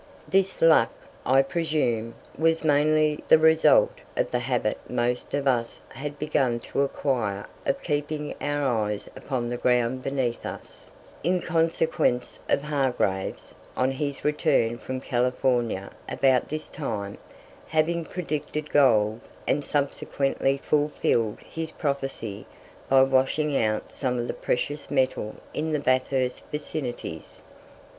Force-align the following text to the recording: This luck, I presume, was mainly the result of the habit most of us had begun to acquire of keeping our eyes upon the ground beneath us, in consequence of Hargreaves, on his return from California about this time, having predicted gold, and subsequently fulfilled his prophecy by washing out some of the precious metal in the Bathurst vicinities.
This 0.27 0.63
luck, 0.63 0.89
I 1.27 1.43
presume, 1.43 2.15
was 2.35 2.63
mainly 2.63 3.23
the 3.27 3.37
result 3.37 3.93
of 4.17 4.31
the 4.31 4.39
habit 4.39 4.79
most 4.89 5.35
of 5.35 5.47
us 5.47 5.79
had 5.89 6.17
begun 6.17 6.59
to 6.61 6.81
acquire 6.81 7.45
of 7.67 7.83
keeping 7.83 8.33
our 8.41 8.87
eyes 8.87 9.07
upon 9.15 9.47
the 9.47 9.57
ground 9.57 10.01
beneath 10.01 10.43
us, 10.43 10.89
in 11.23 11.39
consequence 11.39 12.39
of 12.49 12.63
Hargreaves, 12.63 13.53
on 13.77 13.91
his 13.91 14.25
return 14.25 14.79
from 14.79 15.01
California 15.01 15.91
about 16.09 16.47
this 16.47 16.67
time, 16.67 17.19
having 17.67 18.03
predicted 18.03 18.71
gold, 18.71 19.19
and 19.47 19.63
subsequently 19.63 20.57
fulfilled 20.57 21.37
his 21.47 21.69
prophecy 21.69 22.47
by 22.89 23.03
washing 23.03 23.55
out 23.55 23.91
some 23.91 24.17
of 24.17 24.27
the 24.27 24.33
precious 24.33 24.89
metal 24.89 25.35
in 25.53 25.73
the 25.73 25.79
Bathurst 25.79 26.41
vicinities. 26.51 27.43